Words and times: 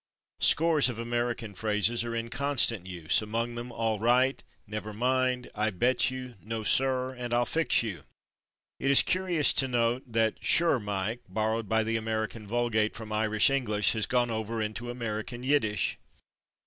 Scores 0.39 0.89
of 0.89 0.97
American 0.97 1.53
phrases 1.53 2.03
are 2.03 2.15
in 2.15 2.29
constant 2.31 2.87
use, 2.87 3.21
among 3.21 3.53
them, 3.53 3.69
/all 3.69 3.99
right/, 3.99 4.43
/never 4.67 4.95
mind/, 4.95 5.51
/I 5.55 5.69
bet 5.77 6.09
you/, 6.09 6.33
/no 6.43 6.65
sir/ 6.65 7.13
and 7.13 7.33
/I'll 7.33 7.45
fix 7.47 7.83
you/. 7.83 8.05
It 8.79 8.89
is 8.89 9.03
curious 9.03 9.53
to 9.53 9.67
note 9.67 10.01
that 10.11 10.41
/sure 10.41 10.83
Mike/, 10.83 11.21
borrowed 11.29 11.69
by 11.69 11.83
the 11.83 11.97
American 11.97 12.47
vulgate 12.47 12.95
from 12.95 13.11
Irish 13.11 13.51
English, 13.51 13.91
has 13.91 14.07
gone 14.07 14.31
over 14.31 14.59
into 14.59 14.89
American 14.89 15.43
Yiddish. 15.43 15.99